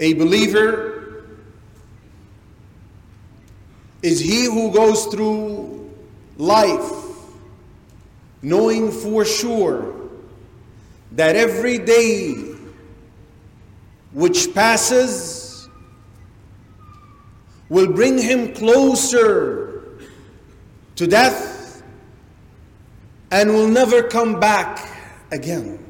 A 0.00 0.14
believer 0.14 1.26
is 4.02 4.18
he 4.18 4.46
who 4.46 4.72
goes 4.72 5.04
through 5.06 5.94
life 6.38 6.90
knowing 8.40 8.90
for 8.90 9.26
sure 9.26 9.94
that 11.12 11.36
every 11.36 11.76
day 11.76 12.32
which 14.12 14.54
passes 14.54 15.68
will 17.68 17.92
bring 17.92 18.16
him 18.16 18.54
closer 18.54 19.98
to 20.96 21.06
death 21.06 21.82
and 23.30 23.50
will 23.50 23.68
never 23.68 24.02
come 24.02 24.40
back 24.40 24.88
again. 25.30 25.89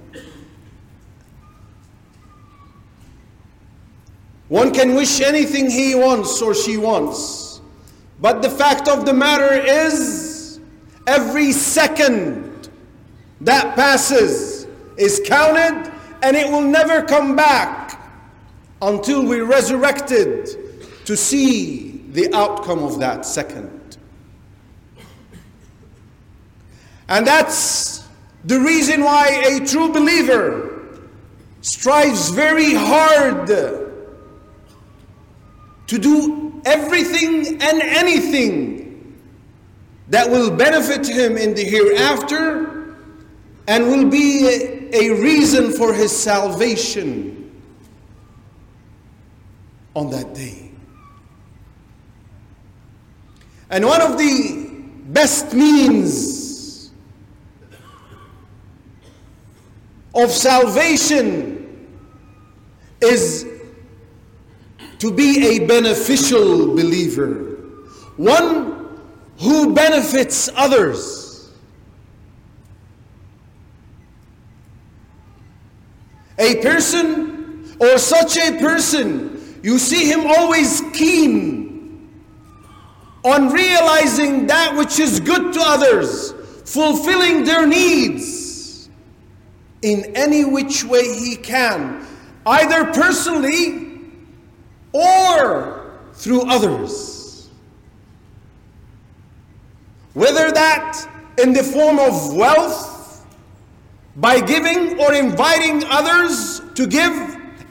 One 4.51 4.73
can 4.73 4.97
wish 4.97 5.21
anything 5.21 5.71
he 5.71 5.95
wants 5.95 6.43
or 6.43 6.57
she 6.57 6.77
wants, 6.77 7.61
but 8.21 8.43
the 8.43 8.51
fact 8.51 8.89
of 8.89 9.07
the 9.07 9.13
matter 9.13 9.55
is, 9.55 10.59
every 11.07 11.53
second 11.53 12.69
that 13.43 13.77
passes 13.77 14.67
is 14.97 15.23
counted 15.25 15.93
and 16.25 16.37
it 16.37 16.51
will 16.51 16.63
never 16.63 17.01
come 17.01 17.37
back 17.37 18.05
until 18.83 19.25
we're 19.25 19.45
resurrected 19.45 21.07
to 21.07 21.17
see 21.17 22.03
the 22.11 22.35
outcome 22.35 22.81
of 22.81 22.99
that 22.99 23.25
second. 23.25 23.99
And 27.09 27.25
that's 27.25 28.05
the 28.45 28.59
reason 28.59 29.05
why 29.05 29.29
a 29.47 29.65
true 29.65 29.93
believer 29.93 30.99
strives 31.61 32.31
very 32.31 32.75
hard 32.75 33.47
to 35.91 35.99
do 35.99 36.63
everything 36.65 37.61
and 37.61 37.83
anything 37.83 39.21
that 40.07 40.31
will 40.31 40.49
benefit 40.49 41.05
him 41.05 41.37
in 41.37 41.53
the 41.53 41.65
hereafter 41.65 42.95
and 43.67 43.89
will 43.89 44.09
be 44.09 44.47
a, 44.93 45.11
reason 45.21 45.73
for 45.73 45.93
his 45.93 46.17
salvation 46.17 47.61
on 49.97 50.11
that 50.11 50.33
day. 50.33 50.71
And 53.71 53.85
one 53.85 54.01
of 54.01 54.17
the 54.17 54.71
best 55.07 55.53
means 55.55 56.93
of 60.15 60.31
salvation 60.31 61.89
is 63.01 63.50
to 65.01 65.11
be 65.11 65.57
a 65.57 65.67
beneficial 65.67 66.69
believer, 66.69 67.57
one 68.19 69.01
who 69.39 69.75
benefits 69.75 70.51
others. 70.55 71.51
A 76.39 76.57
person 76.57 77.77
or 77.81 77.97
such 77.97 78.37
a 78.37 78.59
person, 78.59 79.59
you 79.63 79.79
see 79.79 80.11
him 80.11 80.27
always 80.27 80.83
keen 80.93 82.11
on 83.25 83.51
realizing 83.51 84.47
that 84.47 84.77
which 84.77 84.99
is 84.99 85.19
good 85.21 85.53
to 85.55 85.61
others, 85.63 86.33
fulfilling 86.67 87.45
their 87.45 87.67
needs 87.67 88.91
in 89.81 90.15
any 90.15 90.45
which 90.45 90.85
way 90.85 91.05
he 91.19 91.37
can, 91.37 92.07
either 92.45 92.85
personally 92.93 93.90
or 94.93 95.99
through 96.15 96.43
others. 96.43 97.49
Whether 100.15 100.51
that 100.51 101.09
in 101.39 101.53
the 101.53 101.63
form 101.63 101.99
of 101.99 102.35
wealth, 102.35 103.27
by 104.17 104.41
giving 104.41 105.01
or 105.01 105.15
inviting 105.15 105.85
others 105.85 106.61
to 106.75 106.87
give 106.87 107.13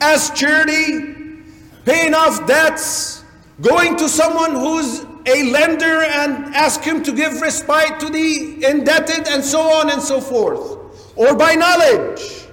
as 0.00 0.30
charity, 0.30 1.42
paying 1.84 2.14
off 2.14 2.46
debts, 2.46 3.24
going 3.60 3.96
to 3.96 4.08
someone 4.08 4.52
who's 4.52 5.04
a 5.26 5.50
lender 5.50 6.02
and 6.02 6.54
ask 6.54 6.80
him 6.82 7.02
to 7.02 7.12
give 7.12 7.40
respite 7.40 8.00
to 8.00 8.08
the 8.08 8.64
indebted, 8.64 9.28
and 9.28 9.44
so 9.44 9.60
on 9.60 9.90
and 9.90 10.00
so 10.00 10.20
forth. 10.20 10.78
Or 11.16 11.36
by 11.36 11.54
knowledge, 11.54 12.46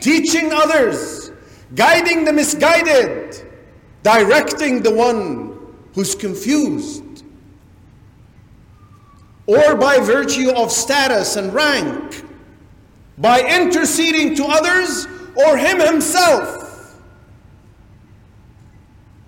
teaching 0.00 0.52
others, 0.52 1.32
guiding 1.74 2.24
the 2.24 2.32
misguided, 2.32 3.51
directing 4.02 4.82
the 4.82 4.90
one 4.90 5.58
who's 5.94 6.14
confused, 6.14 7.24
or 9.46 9.74
by 9.76 9.98
virtue 9.98 10.50
of 10.50 10.72
status 10.72 11.36
and 11.36 11.52
rank, 11.52 12.24
by 13.18 13.40
interceding 13.40 14.34
to 14.34 14.44
others 14.44 15.06
or 15.46 15.56
him 15.56 15.80
himself, 15.80 16.98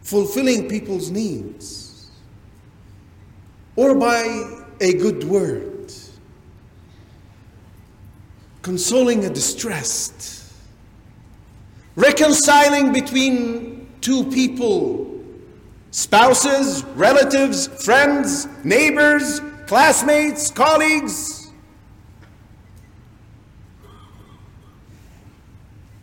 fulfilling 0.03 0.69
people's 0.69 1.11
needs, 1.11 2.11
or 3.77 3.95
by 3.95 4.63
a 4.81 4.95
good 4.95 5.25
word, 5.25 5.93
consoling 8.63 9.25
a 9.25 9.31
distressed, 9.31 10.53
reconciling 11.97 12.93
between 12.93 13.74
two 14.05 14.23
people 14.25 15.11
spouses, 15.91 16.85
relatives, 16.97 17.69
friends, 17.85 18.47
neighbors, 18.65 19.41
classmates, 19.67 20.51
colleagues. 20.51 21.51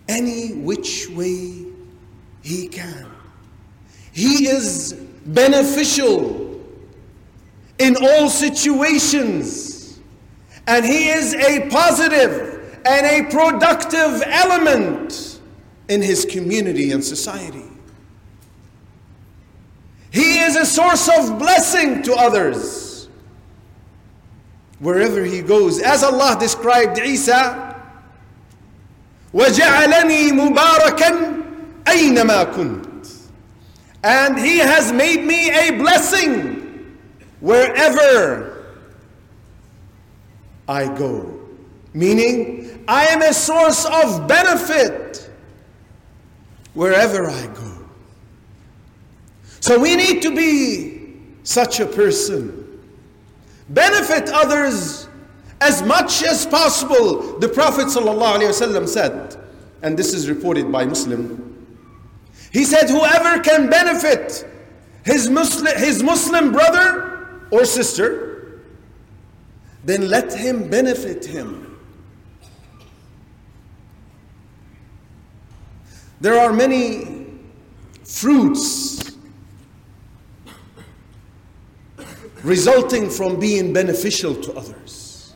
Any 0.07 0.53
which 0.53 1.09
way 1.09 1.65
he 2.41 2.67
can. 2.69 3.05
He 4.13 4.47
is 4.47 4.93
beneficial 5.25 6.59
in 7.79 7.95
all 8.01 8.29
situations, 8.29 9.99
and 10.67 10.85
he 10.85 11.09
is 11.09 11.35
a 11.35 11.69
positive 11.69 12.81
and 12.85 13.05
a 13.05 13.29
productive 13.29 14.23
element 14.25 15.39
in 15.89 16.01
his 16.01 16.25
community 16.25 16.91
and 16.91 17.03
society. 17.03 17.70
He 20.10 20.38
is 20.38 20.56
a 20.56 20.64
source 20.64 21.08
of 21.08 21.38
blessing 21.38 22.02
to 22.02 22.14
others. 22.14 23.08
Wherever 24.78 25.24
he 25.24 25.42
goes, 25.42 25.80
as 25.80 26.02
Allah 26.02 26.36
described 26.38 26.98
Isa, 26.98 27.74
وَجَعَلَنِي 29.32 30.30
مُبَارَكًا 30.32 31.42
أَيْنَمَا 31.84 32.54
كُنْتِ 32.54 33.28
And 34.02 34.38
he 34.38 34.58
has 34.58 34.92
made 34.92 35.24
me 35.24 35.50
a 35.50 35.72
blessing 35.72 36.96
wherever 37.40 38.74
I 40.68 40.86
go. 40.96 41.38
Meaning, 41.92 42.84
I 42.88 43.06
am 43.06 43.22
a 43.22 43.32
source 43.32 43.84
of 43.84 44.26
benefit 44.26 45.30
wherever 46.74 47.28
I 47.28 47.46
go. 47.46 47.79
So 49.61 49.79
we 49.79 49.95
need 49.95 50.23
to 50.23 50.35
be 50.35 51.17
such 51.43 51.79
a 51.79 51.85
person. 51.85 52.79
Benefit 53.69 54.27
others 54.29 55.07
as 55.61 55.83
much 55.83 56.23
as 56.23 56.45
possible. 56.47 57.39
The 57.39 57.47
Prophet 57.47 57.85
ﷺ 57.85 58.87
said, 58.87 59.37
and 59.83 59.97
this 59.97 60.13
is 60.13 60.27
reported 60.27 60.71
by 60.71 60.85
Muslim. 60.85 61.47
He 62.51 62.65
said, 62.65 62.89
Whoever 62.89 63.39
can 63.41 63.69
benefit 63.69 64.45
his 65.05 65.29
Muslim, 65.29 65.77
his 65.77 66.01
Muslim 66.03 66.51
brother 66.51 67.39
or 67.51 67.63
sister, 67.63 68.61
then 69.85 70.09
let 70.09 70.33
him 70.33 70.69
benefit 70.69 71.23
him. 71.23 71.79
There 76.19 76.39
are 76.39 76.51
many 76.51 77.27
fruits 78.03 79.10
resulting 82.43 83.09
from 83.09 83.39
being 83.39 83.73
beneficial 83.73 84.35
to 84.35 84.53
others. 84.53 85.33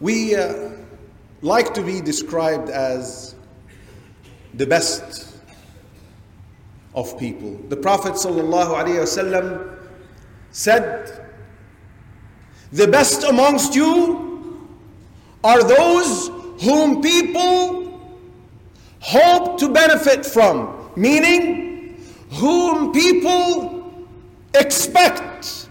We 0.00 0.34
uh, 0.34 0.70
like 1.42 1.74
to 1.74 1.82
be 1.82 2.00
described 2.00 2.70
as 2.70 3.34
the 4.54 4.66
best 4.66 5.36
of 6.94 7.18
people. 7.18 7.56
The 7.68 7.76
Prophet 7.76 8.14
ﷺ 8.14 9.78
said, 10.52 11.30
The 12.72 12.88
best 12.88 13.24
amongst 13.24 13.74
you 13.74 14.68
are 15.44 15.62
those 15.62 16.28
whom 16.62 17.00
people 17.02 18.00
hope 19.00 19.58
to 19.58 19.68
benefit 19.68 20.26
from, 20.26 20.79
meaning 20.96 22.04
whom 22.32 22.92
people 22.92 24.06
expect 24.54 25.68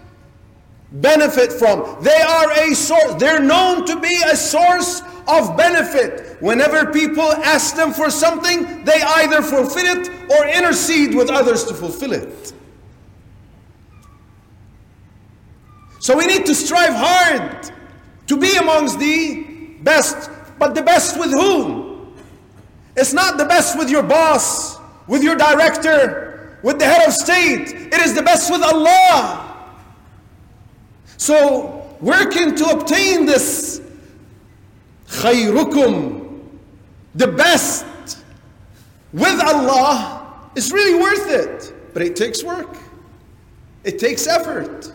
benefit 0.92 1.52
from. 1.52 2.02
They 2.02 2.20
are 2.20 2.52
a 2.52 2.74
source, 2.74 3.14
they're 3.14 3.42
known 3.42 3.86
to 3.86 4.00
be 4.00 4.22
a 4.26 4.36
source 4.36 5.02
of 5.28 5.56
benefit. 5.56 6.40
Whenever 6.40 6.92
people 6.92 7.22
ask 7.22 7.76
them 7.76 7.92
for 7.92 8.10
something, 8.10 8.84
they 8.84 9.00
either 9.02 9.42
fulfill 9.42 9.86
it 9.86 10.08
or 10.30 10.46
intercede 10.48 11.14
with 11.14 11.30
others 11.30 11.64
to 11.64 11.74
fulfill 11.74 12.12
it. 12.12 12.52
So 16.00 16.16
we 16.16 16.26
need 16.26 16.46
to 16.46 16.54
strive 16.54 16.94
hard 16.94 17.70
to 18.26 18.36
be 18.36 18.56
amongst 18.56 18.98
the 18.98 19.44
best, 19.82 20.30
but 20.58 20.74
the 20.74 20.82
best 20.82 21.18
with 21.20 21.30
whom? 21.30 22.16
It's 22.96 23.12
not 23.12 23.38
the 23.38 23.44
best 23.44 23.78
with 23.78 23.90
your 23.90 24.02
boss, 24.02 24.79
with 25.10 25.24
your 25.24 25.34
director, 25.34 26.56
with 26.62 26.78
the 26.78 26.84
head 26.84 27.06
of 27.06 27.12
state. 27.12 27.68
It 27.92 28.00
is 28.00 28.14
the 28.14 28.22
best 28.22 28.50
with 28.50 28.62
Allah. 28.62 29.74
So, 31.16 31.96
working 32.00 32.54
to 32.54 32.64
obtain 32.66 33.26
this 33.26 33.82
khayrukum, 35.08 36.40
the 37.16 37.26
best 37.26 37.84
with 39.12 39.40
Allah, 39.40 40.48
is 40.54 40.72
really 40.72 41.00
worth 41.00 41.28
it. 41.28 41.74
But 41.92 42.02
it 42.02 42.14
takes 42.14 42.44
work, 42.44 42.76
it 43.82 43.98
takes 43.98 44.28
effort. 44.28 44.92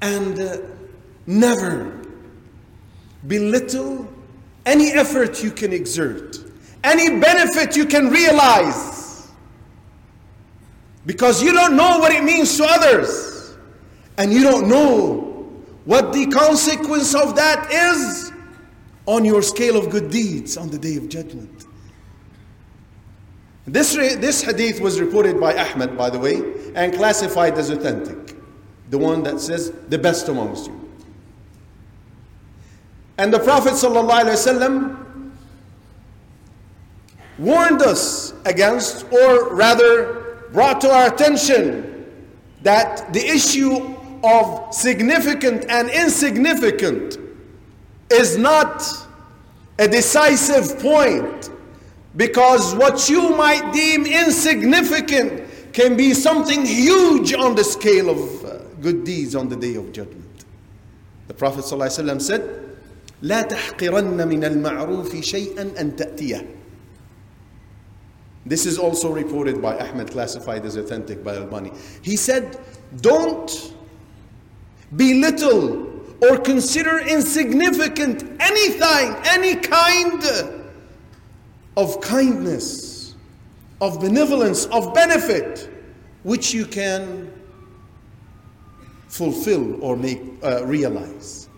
And 0.00 0.38
uh, 0.38 0.58
never 1.26 2.00
belittle 3.26 4.08
any 4.64 4.92
effort 4.92 5.42
you 5.42 5.50
can 5.50 5.72
exert, 5.72 6.38
any 6.86 7.18
benefit 7.20 7.76
you 7.76 7.84
can 7.84 8.08
realize. 8.08 9.28
Because 11.04 11.42
you 11.42 11.52
don't 11.52 11.76
know 11.76 11.98
what 11.98 12.12
it 12.12 12.24
means 12.24 12.56
to 12.56 12.64
others, 12.64 13.56
and 14.18 14.32
you 14.32 14.42
don't 14.42 14.68
know 14.68 15.52
what 15.84 16.12
the 16.12 16.26
consequence 16.26 17.14
of 17.14 17.36
that 17.36 17.70
is 17.70 18.32
on 19.06 19.24
your 19.24 19.42
scale 19.42 19.76
of 19.76 19.90
good 19.90 20.10
deeds 20.10 20.56
on 20.56 20.68
the 20.68 20.78
day 20.78 20.96
of 20.96 21.08
judgment. 21.08 21.64
This, 23.66 23.94
this 23.94 24.42
hadith 24.42 24.80
was 24.80 25.00
reported 25.00 25.40
by 25.40 25.56
Ahmed, 25.56 25.96
by 25.96 26.10
the 26.10 26.18
way, 26.18 26.40
and 26.74 26.94
classified 26.94 27.58
as 27.58 27.70
authentic. 27.70 28.36
The 28.90 28.98
one 28.98 29.24
that 29.24 29.40
says, 29.40 29.72
the 29.88 29.98
best 29.98 30.28
amongst 30.28 30.66
you. 30.66 30.88
And 33.18 33.32
the 33.32 33.40
Prophet 33.40 33.72
ﷺ 33.72 35.05
warned 37.37 37.81
us 37.81 38.33
against, 38.45 39.05
or 39.11 39.53
rather 39.53 40.47
brought 40.51 40.81
to 40.81 40.89
our 40.91 41.13
attention, 41.13 42.05
that 42.63 43.11
the 43.13 43.25
issue 43.25 43.95
of 44.23 44.73
significant 44.73 45.65
and 45.69 45.89
insignificant 45.89 47.17
is 48.11 48.37
not 48.37 48.83
a 49.79 49.87
decisive 49.87 50.79
point 50.79 51.49
because 52.15 52.75
what 52.75 53.09
you 53.09 53.35
might 53.35 53.71
deem 53.73 54.05
insignificant 54.05 55.43
can 55.73 55.95
be 55.95 56.13
something 56.13 56.65
huge 56.65 57.33
on 57.33 57.55
the 57.55 57.63
scale 57.63 58.09
of 58.09 58.45
uh, 58.45 58.57
good 58.81 59.03
deeds 59.03 59.33
on 59.35 59.47
the 59.47 59.55
day 59.55 59.75
of 59.75 59.91
judgment. 59.91 60.45
The 61.27 61.33
Prophet 61.33 61.63
ﷺ 61.63 62.21
said, 62.21 62.67
لا 63.23 63.41
تحقرن 63.41 64.27
من 64.27 64.43
المعروف 64.43 65.15
شيئا 65.15 65.79
أن 65.79 65.95
تأتيه 65.95 66.45
this 68.46 68.64
is 68.64 68.78
also 68.78 69.12
reported 69.12 69.60
by 69.60 69.76
Ahmed, 69.76 70.12
classified 70.12 70.64
as 70.64 70.76
authentic 70.76 71.24
by 71.24 71.34
Albani. 71.34 71.72
He 72.02 72.16
said, 72.16 72.58
Don't 73.00 73.74
belittle 74.94 75.92
or 76.22 76.38
consider 76.38 77.00
insignificant 77.00 78.22
anything, 78.40 79.16
any 79.26 79.56
kind 79.56 80.22
of 81.76 82.00
kindness, 82.00 83.14
of 83.80 84.00
benevolence, 84.00 84.66
of 84.66 84.94
benefit, 84.94 85.68
which 86.22 86.54
you 86.54 86.64
can 86.64 87.30
fulfill 89.08 89.82
or 89.82 89.96
make 89.96 90.20
uh, 90.42 90.64
realize. 90.64 91.48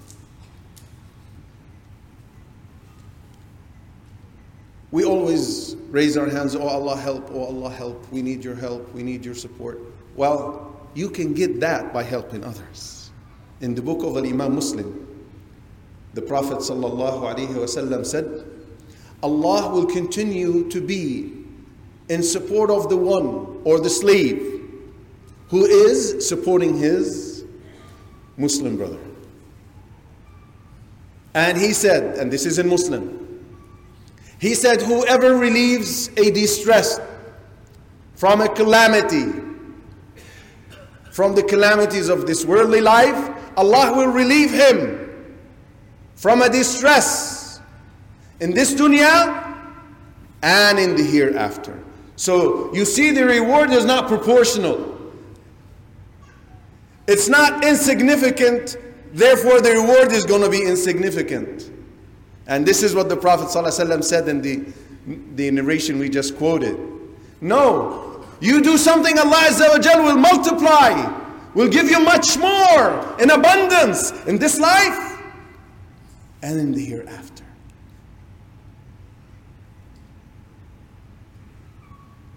We 4.91 5.05
always 5.05 5.77
raise 5.91 6.17
our 6.17 6.29
hands, 6.29 6.57
Oh 6.57 6.67
Allah, 6.67 6.97
help, 6.97 7.31
Oh 7.33 7.45
Allah, 7.45 7.71
help. 7.71 8.11
We 8.11 8.23
need 8.23 8.43
your 8.43 8.55
help, 8.55 8.93
we 8.95 9.03
need 9.03 9.25
your 9.25 9.35
support. 9.35 9.81
Well, 10.17 10.77
you 10.95 11.11
can 11.11 11.35
get 11.35 11.61
that 11.61 11.93
by 11.93 12.03
helping 12.03 12.45
others. 12.45 13.11
In 13.61 13.75
the 13.75 13.83
book 13.83 14.03
of 14.03 14.17
Al 14.17 14.27
Imam 14.27 14.55
Muslim, 14.55 15.05
the 16.15 16.23
Prophet 16.23 16.59
ﷺ 16.59 18.07
said, 18.07 18.45
Allah 19.23 19.73
will 19.73 19.87
continue 19.87 20.69
to 20.71 20.81
be 20.81 21.33
in 22.09 22.23
support 22.23 22.71
of 22.71 22.89
the 22.89 22.97
one 22.97 23.61
or 23.65 23.79
the 23.81 23.91
slave 23.91 24.65
who 25.49 25.65
is 25.65 26.27
supporting 26.27 26.77
his 26.77 27.45
Muslim 28.37 28.77
brother. 28.77 28.99
And 31.35 31.59
he 31.59 31.73
said, 31.73 32.19
and 32.19 32.33
this 32.33 32.47
is 32.47 32.59
in 32.59 32.69
Muslim, 32.69 33.28
he 34.39 34.55
said, 34.55 34.83
Whoever 34.83 35.37
relieves 35.37 36.09
a 36.17 36.31
distress 36.31 37.01
from 38.15 38.41
a 38.41 38.49
calamity, 38.49 39.33
from 41.11 41.35
the 41.35 41.43
calamities 41.43 42.09
of 42.09 42.27
this 42.27 42.45
worldly 42.45 42.81
life, 42.81 43.35
Allah 43.57 43.97
will 43.97 44.13
relieve 44.13 44.53
him 44.53 45.35
from 46.15 46.43
a 46.43 46.49
distress 46.49 47.61
in 48.41 48.53
this 48.55 48.75
dunya 48.75 49.57
and 50.43 50.79
in 50.79 50.97
the 50.97 51.03
hereafter. 51.03 51.83
So 52.15 52.73
you 52.73 52.85
see, 52.85 53.11
the 53.11 53.25
reward 53.25 53.71
is 53.71 53.85
not 53.85 54.07
proportional. 54.07 54.97
It's 57.09 57.29
not 57.29 57.65
insignificant, 57.65 58.77
therefore, 59.13 59.61
the 59.61 59.71
reward 59.71 60.13
is 60.13 60.25
going 60.27 60.43
to 60.43 60.51
be 60.51 60.63
insignificant. 60.63 61.71
And 62.49 62.67
this 62.67 62.83
is 62.83 62.95
what 62.95 63.09
the 63.11 63.17
Prophet 63.17 63.49
ﷺ 63.49 64.03
said 64.03 64.27
in 64.27 64.41
the, 64.41 64.65
the 65.37 65.51
narration 65.51 65.99
we 65.99 66.09
just 66.09 66.37
quoted. 66.37 66.79
No, 67.43 68.25
you 68.41 68.63
do 68.63 68.79
something 68.79 69.19
Allah 69.19 69.37
Azza 69.49 69.99
wa 69.99 70.05
will 70.05 70.17
multiply, 70.17 71.23
will 71.55 71.69
give 71.69 71.91
you 71.91 72.01
much 72.01 72.39
more 72.39 73.17
in 73.21 73.31
abundance 73.31 74.13
in 74.27 74.39
this 74.39 74.59
life 74.59 75.21
and 76.43 76.59
in 76.59 76.73
the 76.73 76.85
hereafter. 76.85 77.45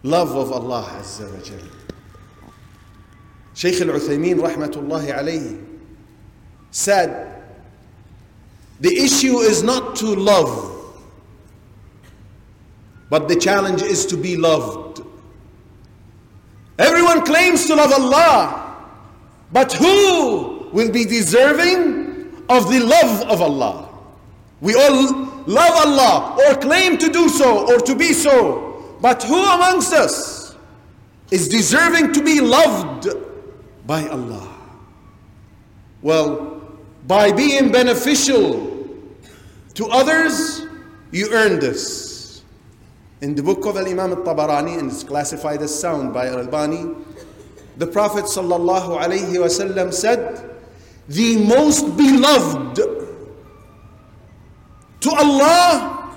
Love 0.04 0.36
of 0.36 0.52
Allah 0.52 0.90
Azza 1.00 1.32
wa 1.34 1.42
Jal. 1.42 1.60
Shaykh 3.54 3.82
al-Uthaymeen 3.82 4.40
rahmatullahi 4.40 5.16
alayhi 5.16 5.64
said, 6.72 7.41
the 8.82 8.98
issue 8.98 9.38
is 9.38 9.62
not 9.62 9.96
to 9.98 10.08
love, 10.08 10.98
but 13.12 13.28
the 13.28 13.36
challenge 13.36 13.84
is 13.84 14.08
to 14.08 14.18
be 14.18 14.36
loved. 14.36 15.02
Everyone 16.80 17.24
claims 17.24 17.68
to 17.68 17.76
love 17.76 17.92
Allah, 17.94 18.76
but 19.54 19.72
who 19.72 20.68
will 20.74 20.92
be 20.92 21.06
deserving 21.06 22.44
of 22.50 22.72
the 22.72 22.80
love 22.80 23.30
of 23.30 23.40
Allah? 23.40 23.88
We 24.62 24.74
all 24.74 25.14
love 25.46 25.86
Allah 25.86 26.38
or 26.48 26.56
claim 26.56 26.98
to 26.98 27.10
do 27.10 27.30
so 27.30 27.68
or 27.72 27.80
to 27.82 27.96
be 27.96 28.14
so, 28.14 28.98
but 29.00 29.22
who 29.22 29.44
amongst 29.44 29.94
us 29.94 30.56
is 31.30 31.48
deserving 31.48 32.14
to 32.14 32.24
be 32.24 32.42
loved 32.42 33.10
by 33.86 34.08
Allah? 34.08 34.48
Well, 36.02 36.62
by 37.06 37.32
being 37.32 37.72
beneficial 37.72 38.71
to 39.76 39.88
others, 39.88 40.62
you 41.12 41.30
earn 41.32 41.60
this. 41.60 42.44
In 43.22 43.36
the 43.36 43.44
book 43.44 43.66
of 43.66 43.78
Imam 43.78 44.12
al 44.12 44.18
Tabarani, 44.18 44.80
and 44.80 44.92
it's 44.92 45.04
classified 45.04 45.62
as 45.62 45.78
sound 45.78 46.14
by 46.14 46.28
Al 46.28 46.40
Albani, 46.40 46.96
the 47.78 47.88
Prophet 47.88 48.26
ﷺ 48.26 49.94
said, 49.94 50.56
The 51.08 51.38
most 51.46 51.96
beloved 51.96 52.76
to 55.02 55.10
Allah 55.12 56.16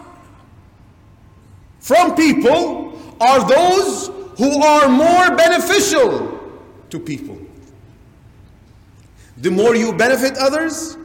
from 1.81 2.15
people 2.15 2.99
are 3.21 3.47
those 3.49 4.09
who 4.39 4.63
are 4.63 4.89
more 4.89 5.37
beneficial 5.37 6.41
to 6.91 6.99
people. 6.99 7.39
The 9.39 9.51
more 9.51 9.75
you 9.77 9.93
benefit 9.93 10.37
others, 10.39 10.97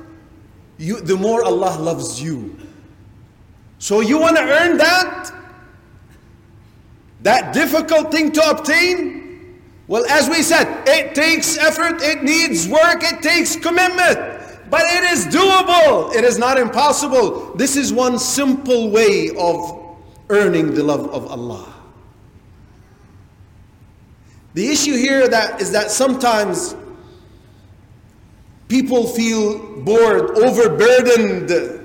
you, 0.79 1.00
the 1.01 1.15
more 1.15 1.43
Allah 1.43 1.77
loves 1.79 2.21
you. 2.21 2.57
So 3.77 4.01
you 4.01 4.17
want 4.17 4.38
to 4.38 4.43
earn 4.43 4.77
that? 4.77 5.31
That 7.21 7.53
difficult 7.53 8.12
thing 8.12 8.31
to 8.31 8.50
obtain? 8.50 9.62
Well, 9.88 10.05
as 10.05 10.29
we 10.29 10.41
said, 10.41 10.83
it 10.88 11.13
takes 11.13 11.57
effort, 11.57 12.01
it 12.01 12.24
needs 12.24 12.67
work, 12.67 13.03
it 13.03 13.21
takes 13.21 13.55
commitment. 13.55 14.39
But 14.69 14.81
it 14.86 15.03
is 15.03 15.25
doable. 15.25 16.13
It 16.13 16.24
is 16.24 16.38
not 16.38 16.59
impossible. 16.59 17.55
This 17.55 17.75
is 17.75 17.91
one 17.91 18.19
simple 18.19 18.91
way 18.91 19.31
of 19.38 19.98
earning 20.29 20.75
the 20.75 20.83
love 20.83 21.09
of 21.09 21.25
Allah. 21.31 21.74
The 24.53 24.69
issue 24.69 24.95
here 24.95 25.27
that 25.27 25.59
is 25.62 25.71
that 25.71 25.89
sometimes 25.89 26.75
people 28.69 29.07
feel 29.07 29.81
bored, 29.81 30.38
overburdened 30.38 31.81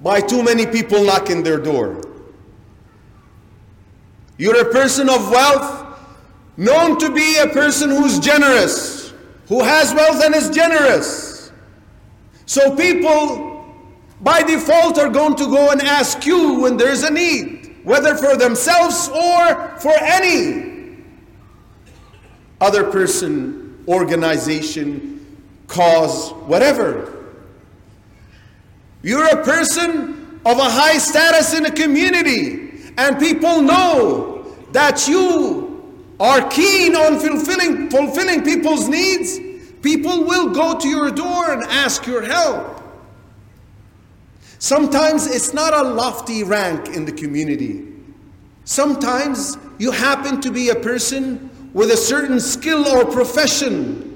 by 0.00 0.20
too 0.20 0.42
many 0.42 0.66
people 0.66 1.04
knocking 1.04 1.42
their 1.44 1.58
door. 1.58 2.02
You're 4.38 4.62
a 4.62 4.72
person 4.72 5.10
of 5.10 5.30
wealth, 5.30 6.00
known 6.56 6.98
to 6.98 7.12
be 7.12 7.36
a 7.36 7.48
person 7.48 7.90
who's 7.90 8.18
generous, 8.18 9.12
who 9.46 9.62
has 9.62 9.94
wealth 9.94 10.24
and 10.24 10.34
is 10.34 10.48
generous. 10.48 11.52
So 12.46 12.74
people, 12.74 13.74
by 14.22 14.42
default, 14.42 14.98
are 14.98 15.10
going 15.10 15.36
to 15.36 15.44
go 15.44 15.70
and 15.70 15.82
ask 15.82 16.24
you 16.24 16.60
when 16.60 16.78
there's 16.78 17.02
a 17.02 17.10
need, 17.10 17.80
whether 17.84 18.16
for 18.16 18.38
themselves 18.38 19.10
or 19.10 19.78
for 19.78 19.92
any 20.00 21.04
other 22.58 22.90
person, 22.90 23.84
organization, 23.86 25.09
cause, 25.70 26.32
whatever. 26.46 27.16
You're 29.02 29.26
a 29.26 29.42
person 29.42 30.40
of 30.44 30.58
a 30.58 30.64
high 30.64 30.98
status 30.98 31.54
in 31.54 31.64
a 31.64 31.70
community, 31.70 32.92
and 32.98 33.18
people 33.18 33.62
know 33.62 34.54
that 34.72 35.08
you 35.08 36.14
are 36.18 36.46
keen 36.50 36.94
on 36.94 37.18
fulfilling, 37.18 37.88
fulfilling 37.88 38.44
people's 38.44 38.88
needs. 38.88 39.38
People 39.80 40.24
will 40.24 40.50
go 40.50 40.78
to 40.78 40.88
your 40.88 41.10
door 41.10 41.52
and 41.52 41.62
ask 41.62 42.06
your 42.06 42.22
help. 42.22 42.82
Sometimes 44.58 45.26
it's 45.26 45.54
not 45.54 45.72
a 45.72 45.82
lofty 45.82 46.42
rank 46.42 46.88
in 46.88 47.06
the 47.06 47.12
community. 47.12 47.86
Sometimes 48.64 49.56
you 49.78 49.90
happen 49.90 50.40
to 50.42 50.50
be 50.50 50.68
a 50.68 50.74
person 50.74 51.48
with 51.72 51.90
a 51.90 51.96
certain 51.96 52.38
skill 52.38 52.86
or 52.86 53.06
profession 53.06 54.09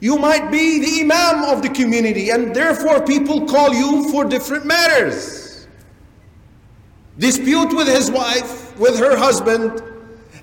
you 0.00 0.16
might 0.16 0.50
be 0.50 0.78
the 0.78 1.00
imam 1.00 1.44
of 1.44 1.62
the 1.62 1.68
community, 1.68 2.30
and 2.30 2.54
therefore 2.54 3.04
people 3.04 3.46
call 3.46 3.74
you 3.74 4.10
for 4.12 4.24
different 4.24 4.64
matters. 4.64 5.66
Dispute 7.18 7.74
with 7.74 7.88
his 7.88 8.10
wife, 8.10 8.78
with 8.78 8.96
her 8.98 9.16
husband, 9.16 9.82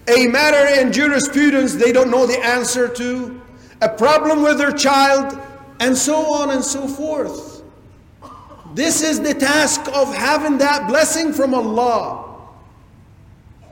a 0.07 0.27
matter 0.27 0.81
in 0.81 0.91
jurisprudence 0.91 1.75
they 1.75 1.91
don't 1.91 2.11
know 2.11 2.27
the 2.27 2.37
answer 2.45 2.87
to, 2.89 3.41
a 3.81 3.89
problem 3.89 4.43
with 4.43 4.57
their 4.57 4.73
child, 4.73 5.39
and 5.79 5.95
so 5.95 6.33
on 6.33 6.51
and 6.51 6.63
so 6.63 6.87
forth. 6.87 7.63
This 8.73 9.01
is 9.01 9.21
the 9.21 9.33
task 9.33 9.87
of 9.93 10.13
having 10.13 10.57
that 10.57 10.87
blessing 10.89 11.31
from 11.31 11.53
Allah. 11.53 12.23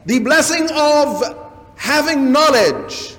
The 0.05 0.19
blessing 0.19 0.69
of 0.73 1.49
having 1.75 2.31
knowledge 2.31 3.12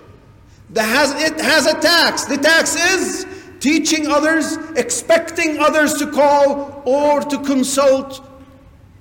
has, 0.83 1.13
it 1.23 1.41
has 1.41 1.67
a 1.67 1.81
tax. 1.81 2.25
The 2.25 2.37
tax 2.37 2.75
is 2.75 3.27
teaching 3.61 4.09
others, 4.09 4.57
expecting 4.77 5.59
others 5.59 5.95
to 5.95 6.11
call 6.11 6.83
or 6.85 7.21
to 7.21 7.39
consult, 7.39 8.21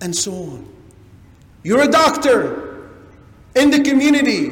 and 0.01 0.15
so 0.15 0.31
on. 0.33 0.73
You're 1.63 1.81
a 1.81 1.87
doctor 1.87 2.91
in 3.55 3.71
the 3.71 3.81
community. 3.81 4.51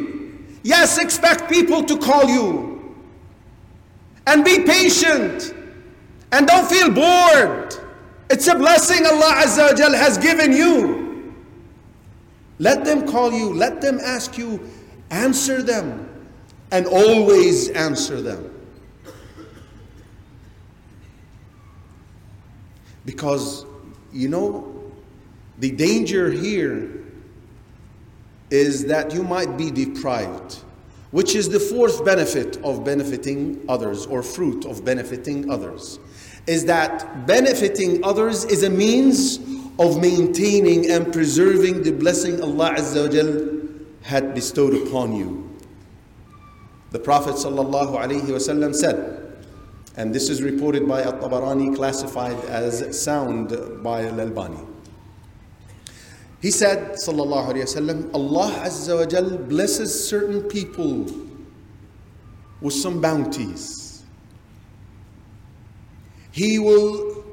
Yes, 0.64 0.98
expect 0.98 1.50
people 1.50 1.84
to 1.84 1.98
call 1.98 2.26
you. 2.26 2.96
And 4.28 4.44
be 4.44 4.64
patient. 4.64 5.54
And 6.32 6.48
don't 6.48 6.70
feel 6.70 6.90
bored. 6.90 7.76
It's 8.30 8.48
a 8.48 8.56
blessing 8.56 9.06
Allah 9.06 9.44
Azza 9.44 9.78
wa 9.78 9.98
has 9.98 10.18
given 10.18 10.54
you. 10.54 11.34
Let 12.60 12.86
them 12.86 13.08
call 13.08 13.32
you, 13.32 13.54
let 13.54 13.82
them 13.82 14.00
ask 14.00 14.38
you, 14.38 14.70
answer 15.10 15.62
them 15.64 16.11
and 16.72 16.86
always 16.88 17.70
answer 17.70 18.22
them. 18.22 18.50
Because, 23.06 23.66
you 24.14 24.30
know, 24.30 24.92
the 25.60 25.72
danger 25.72 26.32
here 26.32 27.04
is 28.50 28.86
that 28.86 29.14
you 29.14 29.24
might 29.24 29.58
be 29.58 29.72
deprived, 29.72 30.60
which 31.12 31.36
is 31.36 31.50
the 31.50 31.60
fourth 31.60 32.06
benefit 32.06 32.58
of 32.64 32.84
benefiting 32.84 33.64
others 33.68 34.06
or 34.06 34.24
fruit 34.24 34.66
of 34.66 34.86
benefiting 34.86 35.50
others. 35.52 36.00
Is 36.48 36.66
that 36.66 37.28
benefiting 37.28 38.04
others 38.04 38.46
is 38.46 38.64
a 38.64 38.70
means 38.70 39.38
of 39.80 40.00
maintaining 40.02 40.90
and 40.92 41.12
preserving 41.12 41.84
the 41.84 41.92
blessing 41.92 42.42
Allah 42.42 42.76
Azza 42.76 43.08
wa 43.08 43.68
had 44.04 44.34
bestowed 44.34 44.88
upon 44.88 45.16
you. 45.16 45.51
The 46.92 47.00
Prophet 47.00 47.36
ﷺ 47.36 48.76
said, 48.76 49.38
and 49.96 50.14
this 50.14 50.30
is 50.30 50.42
reported 50.42 50.88
by 50.88 51.02
At-Tabarani, 51.02 51.74
classified 51.76 52.38
as 52.46 53.02
sound 53.02 53.82
by 53.82 54.06
Al-Albani. 54.08 54.60
He 56.42 56.52
said, 56.52 56.94
Sallallahu 56.94 57.54
Wasallam, 57.54 58.14
Allah 58.14 58.52
Azza 58.66 58.98
wa 59.00 59.06
Jal 59.06 59.38
blesses 59.38 60.10
certain 60.10 60.42
people 60.44 61.06
with 62.60 62.74
some 62.74 63.00
bounties. 63.00 64.04
He 66.34 66.60
will 66.60 67.24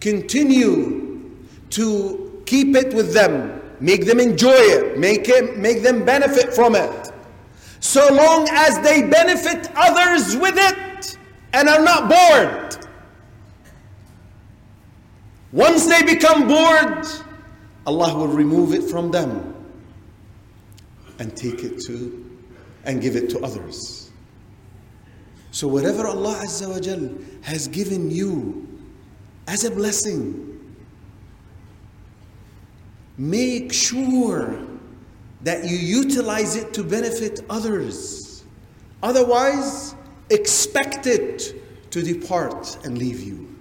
continue 0.00 1.30
to 1.70 2.42
keep 2.46 2.74
it 2.74 2.94
with 2.94 3.12
them, 3.12 3.60
make 3.80 4.06
them 4.06 4.20
enjoy 4.20 4.52
it, 4.54 4.98
make, 4.98 5.28
it, 5.28 5.58
make 5.58 5.82
them 5.82 6.04
benefit 6.04 6.54
from 6.54 6.74
it 6.74 7.03
so 7.84 8.08
long 8.14 8.48
as 8.50 8.80
they 8.80 9.02
benefit 9.02 9.68
others 9.76 10.34
with 10.38 10.54
it 10.56 11.18
and 11.52 11.68
are 11.68 11.82
not 11.82 12.08
bored. 12.08 12.86
Once 15.52 15.84
they 15.86 16.02
become 16.02 16.48
bored, 16.48 17.06
Allah 17.86 18.16
will 18.16 18.28
remove 18.28 18.72
it 18.72 18.84
from 18.84 19.10
them 19.10 19.54
and 21.18 21.36
take 21.36 21.62
it 21.62 21.78
to 21.80 22.40
and 22.86 23.02
give 23.02 23.16
it 23.16 23.28
to 23.30 23.40
others. 23.40 24.10
So 25.50 25.68
whatever 25.68 26.06
Allah 26.06 26.40
Azza 26.42 26.66
wa 26.70 26.80
Jal 26.80 27.10
has 27.42 27.68
given 27.68 28.10
you 28.10 28.66
as 29.46 29.64
a 29.64 29.70
blessing, 29.70 30.58
make 33.18 33.74
sure 33.74 34.73
that 35.44 35.68
you 35.68 35.76
utilize 35.76 36.56
it 36.56 36.72
to 36.74 36.82
benefit 36.82 37.44
others. 37.50 38.44
Otherwise, 39.02 39.94
expect 40.30 41.06
it 41.06 41.90
to 41.90 42.02
depart 42.02 42.78
and 42.84 42.96
leave 42.96 43.20
you. 43.20 43.54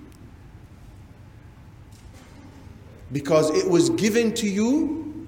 Because 3.12 3.50
it 3.52 3.70
was 3.70 3.90
given 3.92 4.34
to 4.36 4.50
you 4.50 5.28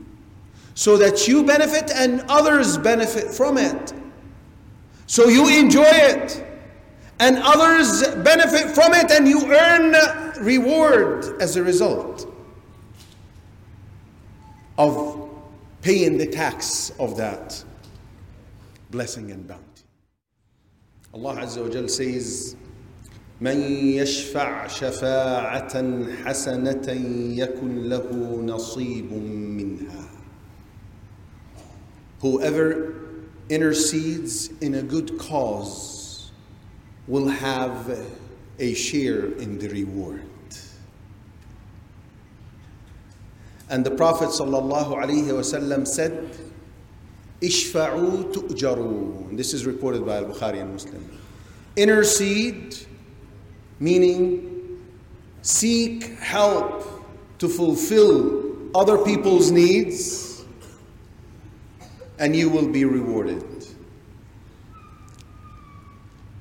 so 0.74 0.97
that 0.97 1.27
you 1.27 1.43
benefit 1.43 1.91
and 1.91 2.21
others 2.29 2.77
benefit 2.77 3.27
from 3.31 3.57
it. 3.57 3.93
So 5.07 5.27
you 5.27 5.50
enjoy 5.50 5.83
it 5.83 6.43
and 7.19 7.38
others 7.38 8.07
benefit 8.24 8.74
from 8.74 8.93
it 8.93 9.12
and 9.12 9.27
you 9.27 9.53
earn 9.53 9.93
reward 10.43 11.41
as 11.41 11.57
a 11.57 11.63
result 11.63 12.33
of 14.77 15.25
paying 15.84 16.18
the 16.18 16.26
tax 16.26 16.92
of 16.99 17.16
that 17.16 17.62
blessing 18.90 19.30
and 19.30 19.46
bounty. 19.46 19.64
Allah 21.14 21.37
Azza 21.37 21.62
wa 21.62 21.68
Jal 21.68 21.88
says, 21.88 22.56
من 23.40 23.58
يشفع 23.94 24.66
شفاعة 24.66 25.72
حسنة 26.25 26.90
يكن 27.37 27.88
له 27.88 28.42
نصيب 28.44 29.12
منها. 29.12 30.08
Whoever 32.20 32.94
intercedes 33.49 34.50
in 34.60 34.75
a 34.75 34.82
good 34.82 35.18
cause 35.18 36.32
will 37.08 37.28
have 37.28 37.99
a 38.58 38.75
share 38.75 39.32
in 39.38 39.58
the 39.58 39.68
reward. 39.68 40.22
And 43.69 43.86
the 43.86 43.91
Prophet 43.91 44.29
ﷺ 44.29 45.88
said, 45.88 46.38
Ishfa'u 47.41 48.34
tu'jaru. 48.34 49.36
This 49.36 49.53
is 49.53 49.65
reported 49.65 50.05
by 50.05 50.17
Al 50.17 50.25
Bukhari 50.25 50.62
and 50.62 50.74
Muslim. 50.74 51.19
Intercede 51.75 52.86
meaning 53.79 54.79
seek 55.41 56.17
help 56.19 57.03
to 57.39 57.50
fulfill 57.50 58.43
other 58.74 58.98
people's 58.98 59.51
needs, 59.51 60.43
and 62.19 62.36
you 62.36 62.50
will 62.50 62.67
be 62.67 62.86
rewarded. 62.86 63.43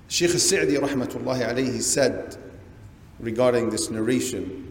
Sheikh 0.09 0.31
al-Sa'di 0.31 0.77
rahmatullahi 0.77 1.49
alayhi 1.49 1.83
said 1.83 2.37
regarding 3.19 3.71
this 3.71 3.91
narration, 3.91 4.64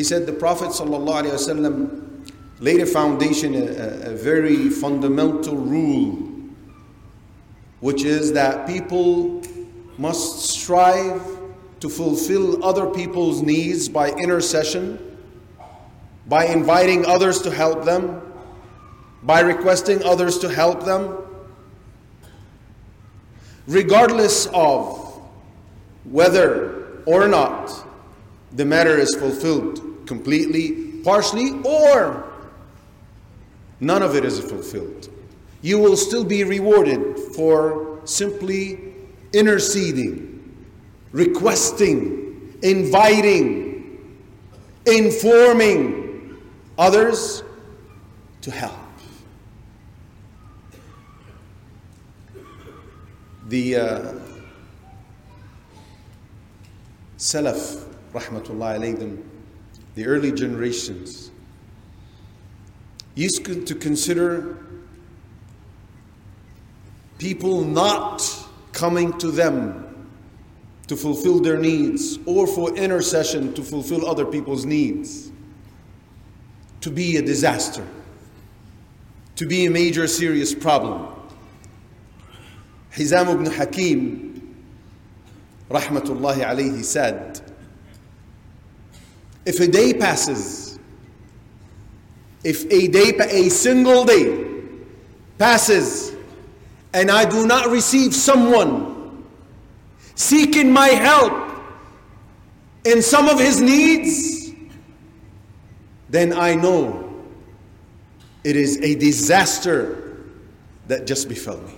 he 0.00 0.04
said 0.04 0.24
the 0.24 0.32
Prophet 0.32 0.68
wasallam 0.70 2.26
laid 2.58 2.80
a 2.80 2.86
foundation, 2.86 3.54
a, 3.54 4.12
a 4.12 4.16
very 4.16 4.70
fundamental 4.70 5.54
rule, 5.56 6.26
which 7.80 8.04
is 8.04 8.32
that 8.32 8.66
people 8.66 9.42
must 9.98 10.38
strive 10.40 11.20
to 11.80 11.90
fulfill 11.90 12.64
other 12.64 12.86
people's 12.86 13.42
needs 13.42 13.90
by 13.90 14.08
intercession, 14.12 15.18
by 16.26 16.46
inviting 16.46 17.04
others 17.04 17.42
to 17.42 17.50
help 17.50 17.84
them, 17.84 18.22
by 19.22 19.40
requesting 19.40 20.02
others 20.02 20.38
to 20.38 20.48
help 20.48 20.82
them, 20.86 21.14
regardless 23.66 24.46
of 24.54 25.20
whether 26.04 27.02
or 27.04 27.28
not 27.28 27.70
the 28.52 28.64
matter 28.64 28.96
is 28.96 29.14
fulfilled 29.14 29.89
completely, 30.10 30.72
partially, 31.04 31.52
or 31.62 32.24
none 33.78 34.02
of 34.02 34.16
it 34.16 34.24
is 34.24 34.40
fulfilled. 34.40 35.08
You 35.62 35.78
will 35.78 35.96
still 35.96 36.24
be 36.24 36.42
rewarded 36.42 37.16
for 37.36 38.00
simply 38.04 38.92
interceding, 39.32 40.66
requesting, 41.12 42.58
inviting, 42.60 44.18
informing 44.84 46.36
others 46.76 47.44
to 48.40 48.50
help. 48.50 48.74
The 53.46 53.76
uh, 53.76 54.14
Salaf, 57.16 57.84
rahmatullah 58.12 58.78
alayhim, 58.78 59.22
the 60.00 60.06
early 60.06 60.32
generations, 60.32 61.30
used 63.14 63.44
to 63.44 63.74
consider 63.74 64.56
people 67.18 67.64
not 67.66 68.26
coming 68.72 69.12
to 69.18 69.30
them 69.30 70.08
to 70.86 70.96
fulfill 70.96 71.38
their 71.38 71.58
needs 71.58 72.18
or 72.24 72.46
for 72.46 72.74
intercession 72.76 73.52
to 73.52 73.62
fulfill 73.62 74.08
other 74.08 74.24
people's 74.24 74.64
needs. 74.64 75.30
To 76.80 76.90
be 76.90 77.18
a 77.18 77.22
disaster, 77.22 77.86
to 79.36 79.46
be 79.46 79.66
a 79.66 79.70
major 79.70 80.06
serious 80.06 80.54
problem. 80.54 81.14
Hizam 82.94 83.34
ibn 83.34 83.52
Hakim, 83.52 84.56
rahmatullahi 85.68 86.38
alayhi, 86.38 86.82
said, 86.82 87.49
If 89.50 89.58
a 89.58 89.66
day 89.66 89.92
passes, 89.92 90.78
if 92.44 92.64
a 92.70 92.86
day, 92.86 93.18
a 93.18 93.48
single 93.48 94.04
day 94.04 94.46
passes, 95.38 96.14
and 96.94 97.10
I 97.10 97.28
do 97.28 97.48
not 97.48 97.68
receive 97.68 98.14
someone 98.14 99.26
seeking 100.14 100.72
my 100.72 100.86
help 100.86 101.32
in 102.84 103.02
some 103.02 103.28
of 103.28 103.40
his 103.40 103.60
needs, 103.60 104.52
then 106.10 106.32
I 106.32 106.54
know 106.54 107.12
it 108.44 108.54
is 108.54 108.80
a 108.82 108.94
disaster 108.94 110.16
that 110.86 111.08
just 111.08 111.28
befell 111.28 111.60
me. 111.60 111.74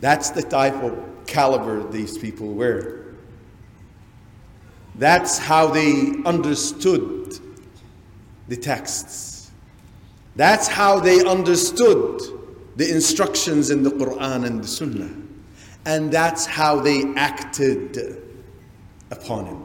That's 0.00 0.30
the 0.30 0.42
type 0.42 0.76
of 0.84 1.17
caliber 1.28 1.86
these 1.88 2.18
people 2.18 2.48
were. 2.54 3.04
That's 4.96 5.38
how 5.38 5.68
they 5.68 6.14
understood 6.24 7.38
the 8.48 8.56
texts. 8.56 9.50
That's 10.34 10.66
how 10.66 10.98
they 10.98 11.24
understood 11.24 12.20
the 12.76 12.90
instructions 12.90 13.70
in 13.70 13.82
the 13.82 13.90
Quran 13.90 14.46
and 14.46 14.62
the 14.62 14.66
Sunnah. 14.66 15.14
And 15.84 16.10
that's 16.10 16.46
how 16.46 16.80
they 16.80 17.12
acted 17.14 18.22
upon 19.10 19.46
him. 19.46 19.64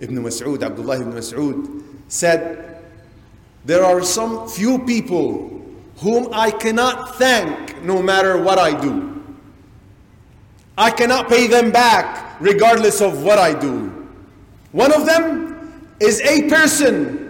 Ibn 0.00 0.16
Mas'ud, 0.16 0.62
Abdullah 0.62 1.00
ibn 1.00 1.12
Mas'ud, 1.12 1.82
said, 2.08 2.82
There 3.64 3.84
are 3.84 4.02
some 4.02 4.48
few 4.48 4.80
people 4.80 5.64
whom 5.98 6.28
I 6.32 6.50
cannot 6.50 7.16
thank 7.16 7.82
no 7.82 8.02
matter 8.02 8.42
what 8.42 8.58
I 8.58 8.78
do. 8.78 9.11
I 10.82 10.90
cannot 10.90 11.28
pay 11.28 11.46
them 11.46 11.70
back 11.70 12.40
regardless 12.40 13.00
of 13.00 13.22
what 13.22 13.38
I 13.38 13.58
do. 13.58 14.08
One 14.72 14.92
of 14.92 15.06
them 15.06 15.86
is 16.00 16.20
a 16.22 16.48
person 16.48 17.22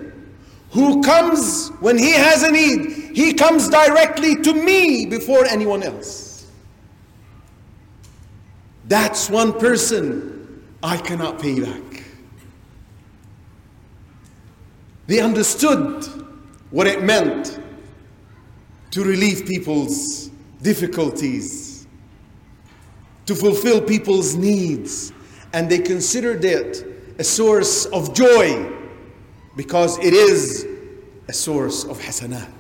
who 0.71 1.03
comes 1.03 1.69
when 1.81 1.99
he 1.99 2.13
has 2.13 2.45
a 2.45 2.51
need, 2.51 3.15
he 3.15 3.35
comes 3.35 3.69
directly 3.69 4.37
to 4.37 4.55
me 4.55 5.05
before 5.05 5.45
anyone 5.45 5.83
else. 5.83 6.51
That's 8.89 9.29
one 9.29 9.53
person 9.59 10.65
I 10.83 10.97
cannot 10.97 11.39
pay 11.39 11.61
back. 11.61 12.05
They 15.09 15.21
understood 15.21 16.07
what 16.71 16.87
it 16.87 17.03
meant 17.03 17.61
to 18.93 19.05
relieve 19.05 19.45
people's 19.45 20.31
difficulties, 20.63 21.72
to 23.27 23.35
fulfill 23.35 23.81
people's 23.81 24.35
needs, 24.35 25.13
and 25.53 25.71
they 25.71 25.79
considered 25.79 26.45
it 26.45 26.87
a 27.19 27.25
source 27.25 27.87
of 27.87 28.15
joy 28.15 28.73
because 29.57 29.99
it 29.99 30.15
is 30.15 30.67
a 31.29 31.33
source 31.33 31.85
of 31.85 31.99
hasanat. 32.01 32.51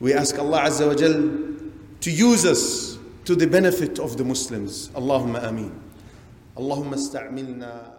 We 0.00 0.12
ask 0.12 0.38
Allah 0.38 0.62
Azza 0.62 0.88
wa 0.88 0.94
Jal 0.94 1.12
to 2.00 2.10
use 2.10 2.44
us 2.44 2.98
to 3.24 3.34
the 3.34 3.46
benefit 3.46 3.98
of 3.98 4.16
the 4.16 4.24
Muslims. 4.24 4.88
Allahumma 4.90 5.44
ameen. 5.44 5.80
Allahumma 6.56 6.96
sta'milna. 6.96 7.92